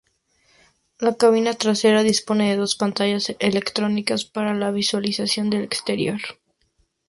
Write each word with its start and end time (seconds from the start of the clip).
La 0.97 1.13
cabina 1.15 1.53
trasera 1.53 2.01
dispone 2.01 2.49
de 2.49 2.57
dos 2.57 2.75
pantallas 2.75 3.35
electrónicas 3.37 4.25
para 4.25 4.55
la 4.55 4.71
visualización 4.71 5.51
del 5.51 5.61
exterior. 5.63 6.19